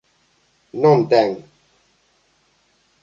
Non 0.81 0.97
ten. 1.11 1.29